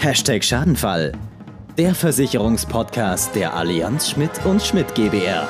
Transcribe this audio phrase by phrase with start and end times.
[0.00, 1.10] Hashtag Schadenfall.
[1.76, 5.48] Der Versicherungspodcast der Allianz Schmidt und Schmidt GbR.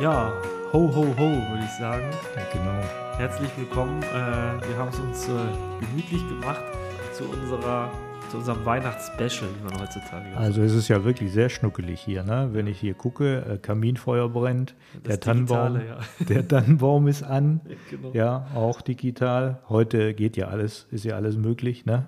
[0.00, 0.32] Ja,
[0.72, 2.04] ho, ho, ho, würde ich sagen.
[2.36, 2.80] Ja, genau.
[3.16, 4.00] Herzlich willkommen.
[4.02, 5.32] Äh, wir haben es uns äh,
[5.80, 6.62] gemütlich gemacht
[7.12, 7.90] zu unserer
[8.30, 10.36] zu unserem Weihnachtsspecial, wie man heutzutage sagt.
[10.36, 12.50] Also es ist ja wirklich sehr schnuckelig hier, ne?
[12.52, 16.24] Wenn ich hier gucke, äh, Kaminfeuer brennt, Das der Tannenbaum, Digitale, ja.
[16.28, 17.60] der Tannenbaum ist an,
[17.90, 18.10] Genau.
[18.12, 19.60] ja, auch digital.
[19.68, 22.06] Heute geht ja alles, ist ja alles möglich, ne?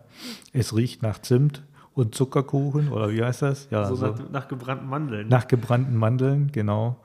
[0.53, 1.63] Es riecht nach Zimt
[1.95, 3.69] und Zuckerkuchen oder wie heißt das?
[3.71, 6.97] Ja, so so nach, nach gebrannten Mandeln nach gebrannten Mandeln, genau.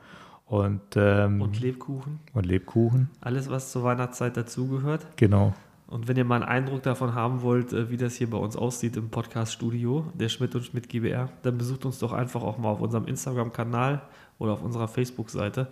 [0.47, 2.19] Und, ähm, und Lebkuchen.
[2.33, 5.05] und Lebkuchen, Alles, was zur Weihnachtszeit dazugehört.
[5.15, 5.53] genau.
[5.87, 8.55] Und wenn ihr mal einen Eindruck davon haben wollt, äh, wie das hier bei uns
[8.55, 12.69] aussieht im Podcast-Studio, der Schmidt und Schmidt GBR, dann besucht uns doch einfach auch mal
[12.69, 14.01] auf unserem Instagram-Kanal
[14.39, 15.67] oder auf unserer Facebook-Seite.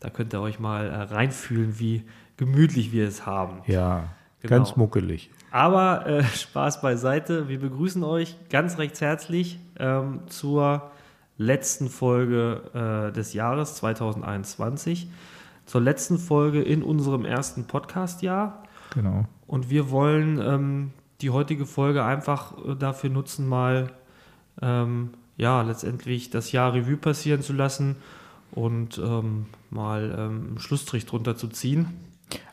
[0.00, 2.04] Da könnt ihr euch mal äh, reinfühlen, wie
[2.36, 3.58] gemütlich wir es haben.
[3.66, 4.04] Ja,
[4.42, 4.56] Genau.
[4.58, 5.30] ganz muckelig.
[5.50, 7.48] Aber äh, Spaß beiseite.
[7.48, 10.88] Wir begrüßen euch ganz recht herzlich ähm, zur
[11.38, 15.08] letzten Folge äh, des Jahres 2021.
[15.64, 18.64] Zur letzten Folge in unserem ersten Podcast-Jahr.
[18.94, 19.24] Genau.
[19.46, 23.88] Und wir wollen ähm, die heutige Folge einfach äh, dafür nutzen, mal
[24.60, 27.96] ähm, ja letztendlich das Jahr Revue passieren zu lassen
[28.50, 31.88] und ähm, mal ähm, einen Schlussstrich drunter zu ziehen.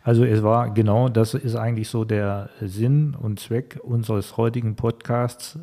[0.04, 5.58] Also es war genau, das ist eigentlich so der Sinn und Zweck unseres heutigen Podcasts.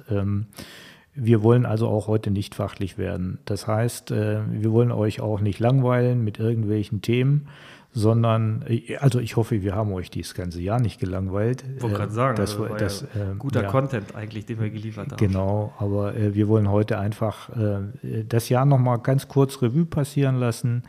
[1.17, 3.39] Ähm, wir wollen also auch heute nicht fachlich werden.
[3.45, 7.49] Das heißt, äh, wir wollen euch auch nicht langweilen mit irgendwelchen Themen,
[7.95, 11.65] sondern, äh, also ich hoffe, wir haben euch dieses ganze Jahr nicht gelangweilt.
[11.77, 13.69] Ich wollte Äh, gerade sagen, das, also war- das, ja äh, guter ja.
[13.71, 15.19] Content eigentlich, den wir geliefert haben.
[15.19, 17.51] Genau, aber wir wollen heute einfach
[18.29, 20.85] das Jahr nochmal ganz kurz Revue passieren lassen.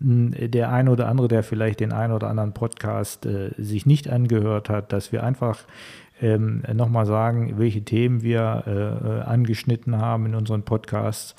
[0.00, 4.08] M, Der ein oder andere, der vielleicht den ein oder anderen Podcast äh, sich nicht
[4.08, 5.58] angehört hat, dass wir einfach
[6.20, 11.34] ähm, nochmal sagen, welche Themen wir äh, angeschnitten haben in unseren Podcasts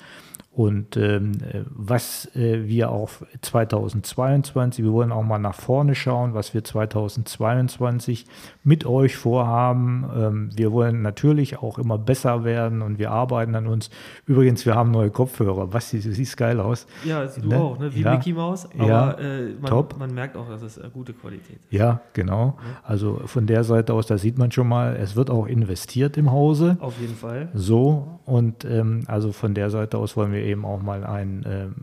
[0.52, 6.34] und ähm, äh, was äh, wir auch 2022, wir wollen auch mal nach vorne schauen,
[6.34, 8.26] was wir 2022
[8.64, 10.04] mit euch vorhaben.
[10.14, 13.90] Ähm, wir wollen natürlich auch immer besser werden und wir arbeiten an uns.
[14.26, 15.72] Übrigens, wir haben neue Kopfhörer.
[15.72, 16.86] Was, du siehst geil aus.
[17.04, 17.56] Ja, du Ne?
[17.56, 17.94] auch, ne?
[17.94, 18.12] wie Ja.
[18.14, 19.96] Mickey Mouse, aber Ja, äh, man, top.
[20.00, 21.72] man merkt auch, dass es äh, gute Qualität ist.
[21.72, 22.58] Ja, genau.
[22.82, 26.32] Also von der Seite aus, da sieht man schon mal, es wird auch investiert im
[26.32, 26.76] Hause.
[26.80, 27.50] Auf jeden Fall.
[27.54, 31.74] So, und ähm, also von der Seite aus wollen wir eben auch mal einen ähm,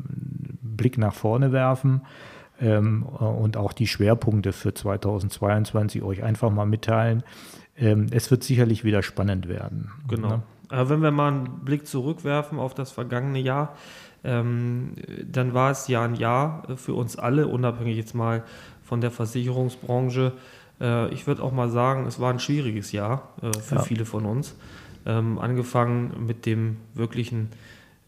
[0.61, 2.01] Blick nach vorne werfen
[2.61, 7.23] ähm, äh, und auch die Schwerpunkte für 2022 euch einfach mal mitteilen.
[7.77, 9.91] Ähm, es wird sicherlich wieder spannend werden.
[10.07, 10.27] Genau.
[10.29, 10.43] Ne?
[10.69, 13.75] Aber wenn wir mal einen Blick zurückwerfen auf das vergangene Jahr,
[14.23, 14.93] ähm,
[15.25, 18.43] dann war es ja ein Jahr für uns alle, unabhängig jetzt mal
[18.83, 20.33] von der Versicherungsbranche.
[20.81, 23.81] Äh, ich würde auch mal sagen, es war ein schwieriges Jahr äh, für Ja.
[23.81, 24.55] viele von uns.
[25.05, 27.49] Ähm, angefangen mit dem wirklichen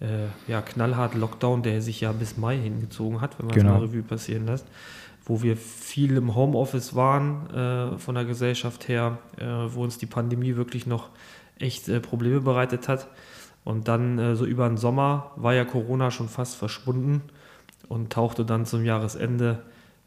[0.01, 3.73] äh, ja, knallhart Lockdown, der sich ja bis Mai hingezogen hat, wenn man Genau.
[3.75, 4.65] es mal Revue passieren lässt,
[5.25, 10.05] wo wir viel im Homeoffice waren äh, von der Gesellschaft her, äh, wo uns die
[10.05, 11.09] Pandemie wirklich noch
[11.59, 13.07] echt äh, Probleme bereitet hat.
[13.65, 17.21] Und dann äh, so über den Sommer war ja Corona schon fast verschwunden
[17.89, 19.59] und tauchte dann zum Jahresende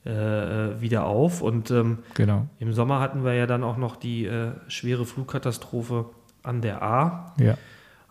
[0.04, 1.42] äh, wieder auf.
[1.42, 2.46] Und ähm, Genau.
[2.58, 4.28] im Sommer hatten wir ja dann auch noch die
[4.68, 6.06] schwere Flugkatastrophe
[6.42, 7.34] an der A.
[7.38, 7.56] Ja.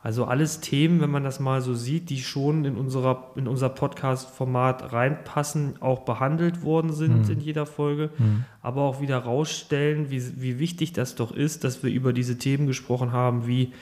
[0.03, 3.69] Also alles Themen, wenn man das mal so sieht, die schon in, unserer, in unser
[3.69, 7.31] Podcast-Format reinpassen, auch behandelt worden sind Mhm.
[7.33, 8.45] in jeder Folge, Mhm.
[8.63, 12.65] aber auch wieder rausstellen, wie, wie wichtig das doch ist, dass wir über diese Themen
[12.65, 13.73] gesprochen haben, wie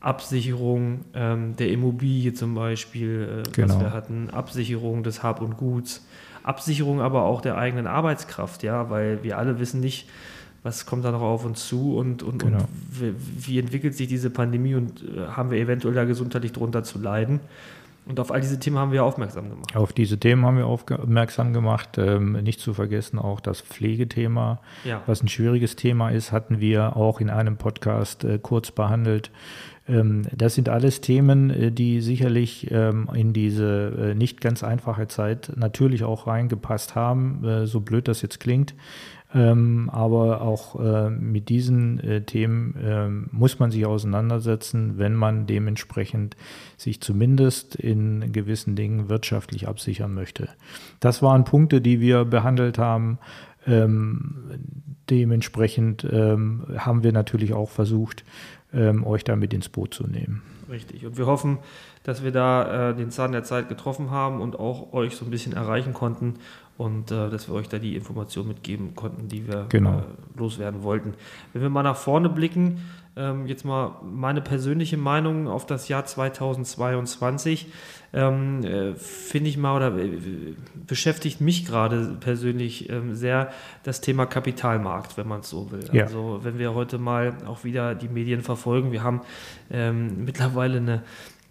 [0.00, 3.80] Absicherung ähm, der Immobilie zum Beispiel, äh, was Genau.
[3.80, 6.06] wir hatten, Absicherung des Hab und Guts,
[6.42, 10.08] Absicherung aber auch der eigenen Arbeitskraft, ja, weil wir alle wissen nicht,
[10.66, 12.58] was kommt da noch auf uns zu und, und, Genau.
[12.58, 12.68] und
[13.38, 17.40] wie, entwickelt sich diese Pandemie und äh, haben wir eventuell da gesundheitlich drunter zu leiden.
[18.04, 19.74] Und auf all diese Themen haben wir aufmerksam gemacht.
[19.74, 21.98] Auf diese Themen haben wir aufmerksam gemacht.
[21.98, 26.96] Ähm, nicht zu vergessen auch das Pflegethema, Ja, was ein schwieriges Thema ist, hatten wir
[26.96, 29.30] auch in einem Podcast äh, kurz behandelt.
[29.88, 35.08] Ähm, das sind alles Themen, äh, die sicherlich ähm, in diese äh, nicht ganz einfache
[35.08, 38.74] Zeit natürlich auch reingepasst haben, äh, so blöd das jetzt klingt.
[39.36, 45.46] Ähm, aber auch äh, mit diesen äh, Themen äh, muss man sich auseinandersetzen, wenn man
[45.46, 46.38] dementsprechend
[46.78, 50.48] sich zumindest in gewissen Dingen wirtschaftlich absichern möchte.
[51.00, 53.18] Das waren Punkte, die wir behandelt haben.
[53.66, 54.36] Ähm,
[55.10, 58.24] dementsprechend ähm, haben wir natürlich auch versucht,
[58.72, 60.40] ähm, euch damit ins Boot zu nehmen.
[60.70, 61.04] Richtig.
[61.04, 61.58] Und wir hoffen,
[62.04, 65.30] dass wir da äh, den Zahn der Zeit getroffen haben und auch euch so ein
[65.30, 66.34] bisschen erreichen konnten
[66.78, 69.98] und äh, dass wir euch da die Informationen mitgeben konnten, die wir genau.
[69.98, 70.02] äh,
[70.38, 71.14] loswerden wollten.
[71.52, 72.82] Wenn wir mal nach vorne blicken,
[73.16, 77.66] ähm, jetzt mal meine persönliche Meinung auf das Jahr 2022,
[78.12, 80.54] ähm, äh, finde ich mal oder äh,
[80.86, 83.50] beschäftigt mich gerade persönlich ähm, sehr
[83.84, 85.88] das Thema Kapitalmarkt, wenn man es so will.
[85.92, 86.04] Ja.
[86.04, 89.22] Also wenn wir heute mal auch wieder die Medien verfolgen, wir haben
[89.70, 91.02] ähm, mittlerweile eine,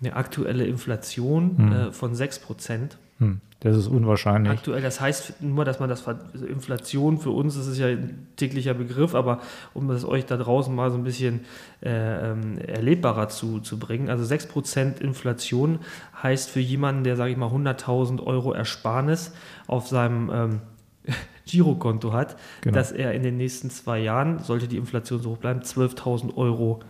[0.02, 1.72] eine aktuelle Inflation hm.
[1.72, 2.98] äh, von 6 Prozent.
[3.20, 4.52] Hm, das ist unwahrscheinlich.
[4.52, 8.28] Aktuell, das heißt nur, dass man das also Inflation für uns, das ist ja ein
[8.36, 9.40] täglicher Begriff, aber
[9.74, 11.42] um das euch da draußen mal so ein bisschen
[11.82, 14.10] äh, ähm, erlebbarer zu, zu bringen.
[14.10, 15.80] Also 6% Inflation
[16.22, 19.34] heißt für jemanden, der, sage ich mal, 100.000 Euro Ersparnis
[19.68, 20.62] auf seinem ähm,
[21.46, 22.76] Girokonto hat, genau.
[22.76, 26.82] dass er in den nächsten zwei Jahren, sollte die Inflation so hoch bleiben, 12.000 Euro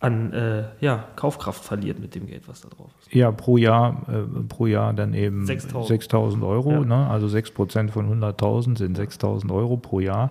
[0.00, 3.12] an äh, ja, Kaufkraft verliert mit dem Geld, was da drauf ist.
[3.12, 6.70] Ja, pro Jahr, äh, pro Jahr dann eben 6.000 Euro.
[6.70, 6.80] Ja.
[6.80, 7.06] Ne?
[7.08, 10.30] Also 6 Prozent von 100.000 sind 6.000 Euro pro Jahr,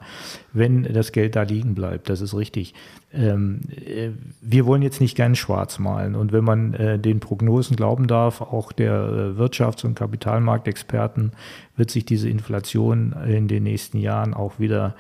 [0.54, 2.10] wenn das Geld da liegen bleibt.
[2.10, 2.74] Das ist richtig.
[3.14, 4.10] Ähm, äh,
[4.42, 6.16] wir wollen jetzt nicht ganz schwarz malen.
[6.16, 11.32] Und wenn man äh, den Prognosen glauben darf, auch der äh, Wirtschafts- und Kapitalmarktexperten,
[11.76, 14.96] wird sich diese Inflation in den nächsten Jahren auch wieder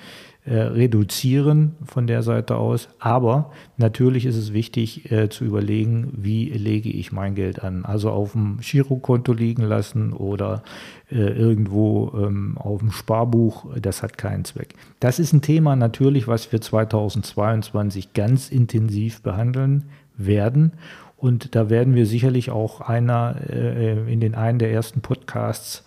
[0.47, 2.87] äh, reduzieren von der Seite aus.
[2.99, 7.83] Aber natürlich ist es wichtig äh, zu überlegen, wie lege ich mein Geld an.
[7.83, 10.63] Also auf dem Girokonto liegen lassen oder
[11.11, 14.75] äh, irgendwo ähm, auf dem Sparbuch, das hat keinen Zweck.
[15.01, 19.85] Das ist ein Thema natürlich, was wir 2022 ganz intensiv behandeln
[20.17, 20.73] werden.
[21.17, 25.83] Und da werden wir sicherlich auch einer äh, in den einen der ersten Podcasts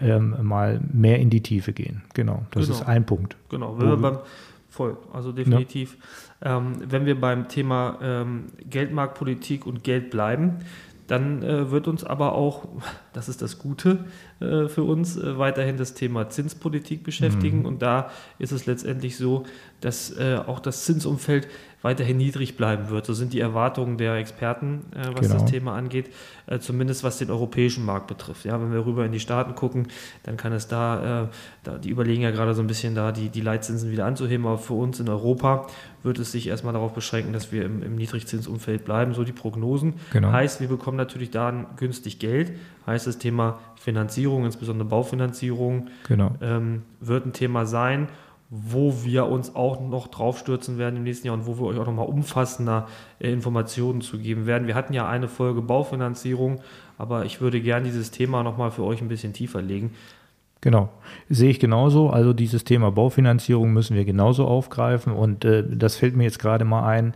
[0.00, 2.02] ähm, mal mehr in die Tiefe gehen.
[2.14, 2.78] Genau, das genau.
[2.78, 3.36] ist ein Punkt.
[3.48, 4.18] Genau, wenn wir beim,
[4.68, 5.96] voll, also definitiv.
[6.44, 6.58] Ja.
[6.58, 10.58] Ähm, wenn wir beim Thema ähm, Geldmarktpolitik und Geld bleiben,
[11.06, 12.68] dann äh, wird uns aber auch,
[13.14, 14.04] das ist das Gute
[14.40, 17.60] äh, für uns, äh, weiterhin das Thema Zinspolitik beschäftigen.
[17.60, 17.66] Mhm.
[17.66, 19.44] Und da ist es letztendlich so,
[19.80, 21.48] dass äh, auch das Zinsumfeld
[21.84, 23.04] weiterhin niedrig bleiben wird.
[23.04, 25.34] So sind die Erwartungen der Experten, äh, was genau.
[25.34, 26.10] das Thema angeht,
[26.46, 28.46] äh, zumindest was den europäischen Markt betrifft.
[28.46, 29.88] Ja, wenn wir rüber in die Staaten gucken,
[30.22, 31.28] dann kann es da, äh,
[31.62, 34.56] da die überlegen ja gerade so ein bisschen da, die, die Leitzinsen wieder anzuheben, aber
[34.56, 35.66] für uns in Europa
[36.02, 39.94] wird es sich erstmal darauf beschränken, dass wir im, im Niedrigzinsumfeld bleiben, so die Prognosen.
[40.10, 40.32] Genau.
[40.32, 42.52] Heißt, wir bekommen natürlich da günstig Geld,
[42.86, 46.32] heißt das Thema Finanzierung, insbesondere Baufinanzierung, genau.
[46.40, 48.08] ähm, wird ein Thema sein
[48.56, 51.86] wo wir uns auch noch draufstürzen werden im nächsten Jahr und wo wir euch auch
[51.86, 52.86] nochmal umfassender
[53.18, 54.68] äh, Informationen zu geben werden.
[54.68, 56.60] Wir hatten ja eine Folge Baufinanzierung,
[56.96, 59.92] aber ich würde gerne dieses Thema nochmal für euch ein bisschen tiefer legen.
[60.64, 60.88] Genau,
[61.28, 62.08] sehe ich genauso.
[62.08, 66.64] Also dieses Thema Baufinanzierung müssen wir genauso aufgreifen und äh, das fällt mir jetzt gerade
[66.64, 67.12] mal ein,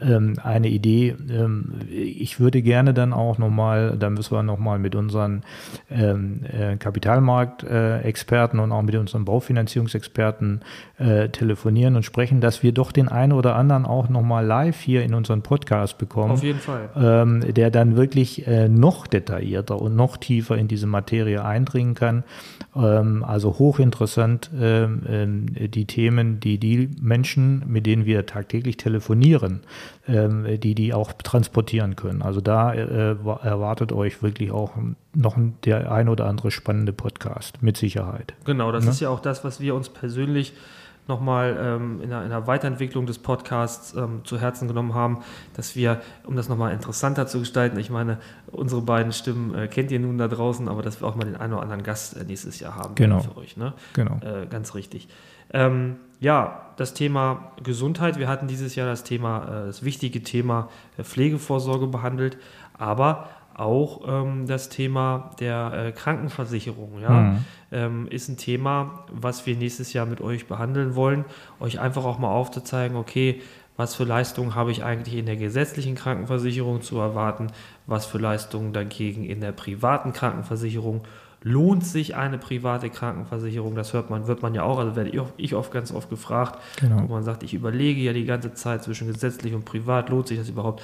[0.00, 1.16] ähm, eine Idee.
[1.28, 5.42] Ähm, ich würde gerne dann auch nochmal, da müssen wir nochmal mit unseren
[5.90, 10.60] ähm, äh, Kapitalmarktexperten äh, und auch mit unseren Baufinanzierungsexperten
[10.98, 15.02] äh, telefonieren und sprechen, dass wir doch den einen oder anderen auch nochmal live hier
[15.02, 16.30] in unseren Podcast bekommen.
[16.30, 16.88] Auf jeden Fall.
[16.94, 22.22] Ähm, der dann wirklich äh, noch detaillierter und noch tiefer in diese Materie eindringen kann
[22.74, 22.91] ähm,
[23.24, 29.60] also hochinteressant ähm, ähm, die Themen, die die Menschen, mit denen wir tagtäglich telefonieren,
[30.08, 32.22] die die auch transportieren können.
[32.22, 34.72] Also da äh, erwartet euch wirklich auch
[35.14, 38.34] noch der ein oder andere spannende Podcast, mit Sicherheit.
[38.44, 38.84] Genau, das?
[38.84, 38.90] Ne?
[38.90, 40.54] ist ja auch das, was wir uns persönlich
[41.08, 45.22] nochmal ähm, in, der, in der Weiterentwicklung des Podcasts ähm, zu Herzen genommen haben,
[45.54, 48.18] dass wir, um das nochmal interessanter zu gestalten, ich meine,
[48.50, 51.36] unsere beiden Stimmen äh, kennt ihr nun da draußen, aber dass wir auch mal den
[51.36, 53.20] einen oder anderen Gast äh, nächstes Jahr haben genau.
[53.20, 53.56] für euch.
[53.56, 53.72] Ne?
[53.94, 54.20] Genau.
[54.20, 55.08] Äh, ganz richtig.
[55.52, 58.18] Ähm, ja, das Thema Gesundheit.
[58.18, 62.38] Wir hatten dieses Jahr das Thema, äh, das wichtige Thema äh, Pflegevorsorge behandelt,
[62.78, 67.00] aber auch ähm, das Thema der äh, Krankenversicherung.
[67.00, 67.10] Ja?
[67.10, 67.44] Mhm.
[67.70, 71.24] Ähm, ist ein Thema, was wir nächstes Jahr mit euch behandeln wollen.
[71.60, 73.40] Euch einfach auch mal aufzuzeigen, okay,
[73.76, 77.48] was für Leistungen habe ich eigentlich in der gesetzlichen Krankenversicherung zu erwarten,
[77.86, 81.02] was für Leistungen dagegen in der privaten Krankenversicherung.
[81.44, 83.74] Lohnt sich eine private Krankenversicherung?
[83.74, 87.02] Das hört man, wird man ja auch, also werde ich oft ganz oft gefragt, genau.
[87.02, 90.38] wo man sagt, ich überlege ja die ganze Zeit zwischen gesetzlich und privat, lohnt sich
[90.38, 90.82] das überhaupt?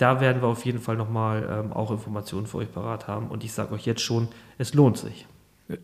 [0.00, 3.28] Da werden wir auf jeden Fall nochmal ähm, auch Informationen für euch parat haben.
[3.28, 4.28] Und ich sage euch jetzt schon,
[4.58, 5.26] es lohnt sich.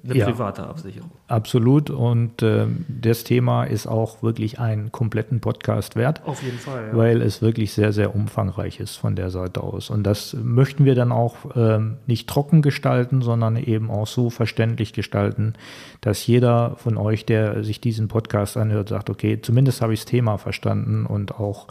[0.05, 1.13] Eine ja, private Absicherung.
[1.29, 1.91] Absolut.
[1.91, 6.23] Und äh, das Thema ist auch wirklich einen kompletten Podcast wert.
[6.27, 6.89] Auf jeden Fall.
[6.89, 6.97] Ja.
[6.97, 9.91] Weil es wirklich sehr, sehr umfangreich ist von der Seite aus.
[9.91, 14.93] Und das möchten wir dann auch ähm, nicht trocken gestalten, sondern eben auch so verständlich
[14.93, 15.55] gestalten,
[16.01, 20.07] dass jeder von euch, der sich diesen Podcast anhört, sagt, okay, zumindest habe ich das
[20.07, 21.69] Thema verstanden und auch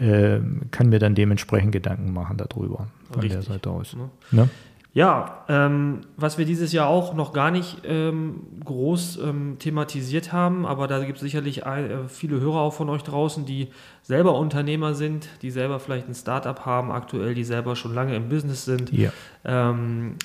[0.00, 0.40] äh,
[0.70, 3.32] kann mir dann dementsprechend Gedanken machen darüber von Richtig.
[3.32, 3.94] der Seite aus.
[3.94, 4.10] Ne?
[4.30, 4.48] Ne?
[4.92, 10.66] Ja, ähm, was wir dieses Jahr auch noch gar nicht ähm, groß ähm, thematisiert haben,
[10.66, 13.68] aber da gibt es sicherlich ein, äh, viele Hörer auch von euch draußen, die
[14.02, 18.28] selber Unternehmer sind, die selber vielleicht ein Startup haben, aktuell, die selber schon lange im
[18.28, 18.92] Business sind.
[18.92, 19.12] Ja.
[19.44, 20.16] Ähm,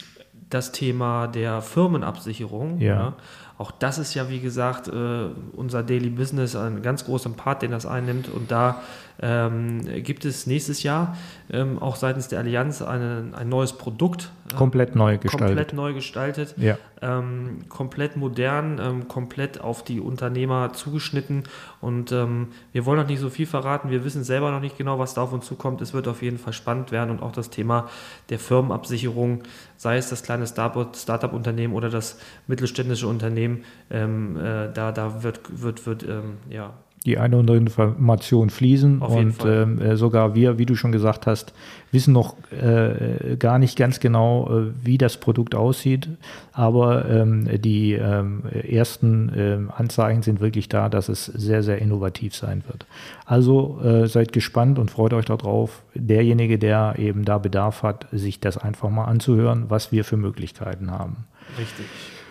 [0.50, 2.80] das Thema der Firmenabsicherung.
[2.80, 2.96] Ja.
[2.96, 3.14] ja.
[3.58, 7.72] Auch das ist ja, wie gesagt, äh, unser Daily Business, ein ganz großer Part, den
[7.72, 8.28] das einnimmt.
[8.28, 8.82] Und da
[9.22, 11.16] ähm, gibt es nächstes Jahr
[11.52, 14.32] ähm, auch seitens der Allianz eine, ein neues Produkt.
[14.52, 15.48] Äh, komplett neu gestaltet.
[15.48, 16.56] Komplett neu gestaltet.
[16.58, 16.78] Ja.
[17.02, 21.44] Ähm, komplett modern, ähm, komplett auf die Unternehmer zugeschnitten.
[21.82, 23.90] Und ähm, wir wollen noch nicht so viel verraten.
[23.90, 25.82] Wir wissen selber noch nicht genau, was da auf uns zukommt.
[25.82, 27.90] Es wird auf jeden Fall spannend werden und auch das Thema
[28.30, 29.44] der Firmenabsicherung,
[29.78, 35.86] sei es das kleine Startup-Unternehmen oder das mittelständische Unternehmen, ähm, äh, da, da wird, wird,
[35.86, 36.06] wird
[36.50, 36.74] ja,
[37.06, 39.02] die eine oder andere Information fließen.
[39.02, 41.54] Auf und ähm, äh, sogar wir, wie du schon gesagt hast,
[41.92, 46.10] wissen noch äh, gar nicht ganz genau, äh, wie das Produkt aussieht.
[46.52, 52.36] Aber ähm, die ähm, ersten ähm, Anzeichen sind wirklich da, dass es sehr, sehr innovativ
[52.36, 52.86] sein wird.
[53.26, 55.84] Also äh, seid gespannt und freut euch darauf.
[55.94, 60.92] Derjenige, der eben da Bedarf hat, sich das einfach mal anzuhören, was wir für Möglichkeiten
[60.92, 61.26] haben.
[61.60, 61.86] Richtig.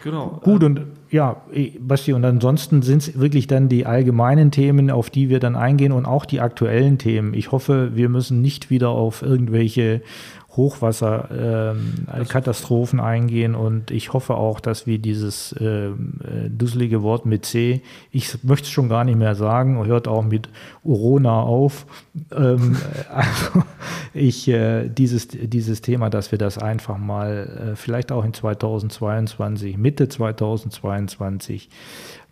[0.04, 0.38] Genau.
[0.44, 1.40] Gut, und ja,
[1.80, 5.92] Basti, und ansonsten sind es wirklich dann die allgemeinen Themen, auf die wir dann eingehen
[5.92, 7.32] und auch die aktuellen Themen.
[7.32, 10.02] Ich hoffe, wir müssen nicht wieder auf irgendwelche
[10.56, 17.44] Hochwasserkatastrophen ähm, eingehen und ich hoffe auch, dass wir dieses ähm, äh, dusselige Wort mit
[17.44, 20.48] C, ich möchte es schon gar nicht mehr sagen, hört auch mit
[20.82, 21.86] Urona auf.
[22.32, 22.76] Ähm,
[23.12, 23.62] also
[24.12, 29.76] ich, äh, dieses, dieses Thema, dass wir das einfach mal äh, vielleicht auch in 2022,
[29.76, 31.68] Mitte 2022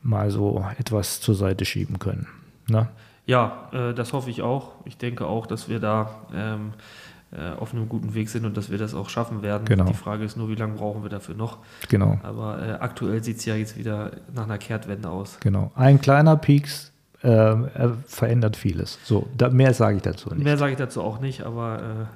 [0.02, 2.28] mal so etwas zur Seite schieben können.
[2.68, 2.88] Ne?
[3.26, 4.72] Ja, äh, das hoffe ich auch.
[4.84, 7.11] Ich denke auch, dass wir da ähm, äh,
[7.58, 9.64] auf einem guten Weg sind und dass wir das auch schaffen werden.
[9.64, 9.84] Genau.
[9.84, 11.58] Die Frage ist nur, wie lange brauchen wir dafür noch?
[11.88, 12.18] Genau.
[12.22, 15.38] Aber äh, aktuell sieht es ja jetzt wieder nach einer Kehrtwende aus.
[15.40, 15.72] Genau.
[15.74, 17.54] Ein kleiner Peaks äh,
[18.06, 18.98] verändert vieles.
[19.04, 20.44] So, da, mehr sage ich dazu nicht.
[20.44, 22.08] Mehr sage ich dazu auch nicht, aber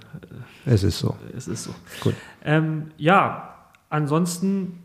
[0.67, 1.17] äh, es ist so.
[1.37, 1.71] Es ist so.
[2.01, 2.15] Gut.
[2.45, 3.55] Ähm, ja,
[3.89, 4.83] ansonsten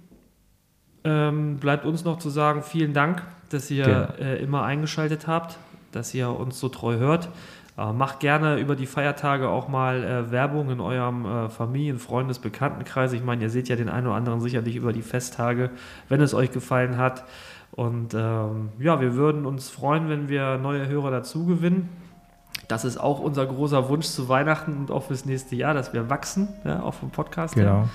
[1.04, 4.32] ähm, bleibt uns noch zu sagen, vielen Dank, dass ihr genau.
[4.32, 5.58] Äh, immer eingeschaltet habt,
[5.92, 7.30] dass ihr uns so treu hört.
[7.82, 12.40] Äh, macht gerne über die Feiertage auch mal äh, Werbung in eurem äh, Familien-, Freundes-,
[12.40, 13.12] Bekanntenkreis.
[13.14, 15.72] Ich meine, ihr seht ja den einen oder anderen sicherlich über die Festtage,
[16.08, 17.24] wenn es euch gefallen hat.
[17.72, 21.90] Und ähm, ja, wir würden uns freuen, wenn wir neue Hörer dazu gewinnen.
[22.68, 26.10] Das ist auch unser großer Wunsch zu Weihnachten und auch fürs nächste Jahr, dass wir
[26.10, 27.70] wachsen, ja, auch vom Podcast genau.
[27.70, 27.90] her.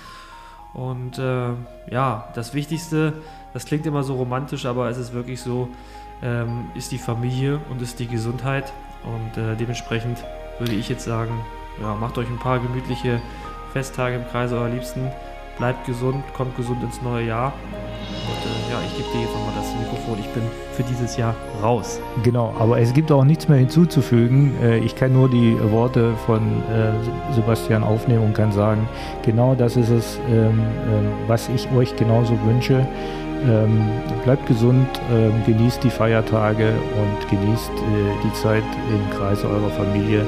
[0.75, 1.50] Und äh,
[1.90, 3.12] ja, das Wichtigste,
[3.55, 5.69] das klingt immer so romantisch, aber es ist wirklich so,
[6.23, 8.73] ähm, ist die Familie und ist die Gesundheit.
[9.05, 10.25] Und äh, dementsprechend
[10.59, 11.33] würde ich jetzt sagen,
[11.81, 13.21] ja, macht euch ein paar gemütliche
[13.73, 15.11] Festtage im Kreise eurer Liebsten.
[15.59, 17.53] Bleibt gesund, kommt gesund ins neue Jahr.
[18.26, 20.19] Und äh, ja, ich gebe dir jetzt nochmal das Mikrofon.
[20.19, 22.00] Ich bin für dieses Jahr raus.
[22.23, 24.55] Genau, aber es gibt auch nichts mehr hinzuzufügen.
[24.62, 28.87] Äh, ich kann nur die Worte von äh, Sebastian aufnehmen und kann sagen,
[29.23, 32.87] genau das ist es, ähm, ähm, was ich euch genauso wünsche.
[33.47, 33.88] Ähm,
[34.25, 40.26] bleibt gesund, ähm, genießt die Feiertage und genießt äh, die Zeit im Kreise eurer Familie.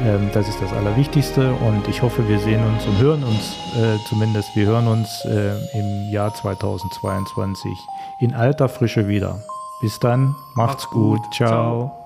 [0.00, 3.96] Ähm, das ist das Allerwichtigste und ich hoffe, wir sehen uns und hören uns äh,
[4.08, 7.72] zumindest, wir hören uns äh, im Jahr 2022
[8.20, 9.40] in alter Frische wieder.
[9.80, 11.22] Bis dann, macht's, macht's gut.
[11.22, 11.90] gut, ciao.
[11.90, 12.04] ciao.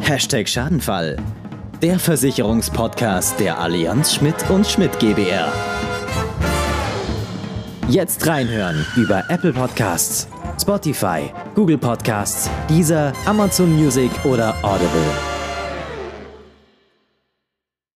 [0.00, 1.16] Hashtag Schadenfall
[1.84, 5.52] der Versicherungspodcast der Allianz Schmidt und Schmidt GbR.
[7.90, 10.26] Jetzt reinhören über Apple Podcasts,
[10.58, 15.33] Spotify, Google Podcasts, Deezer, Amazon Music oder Audible.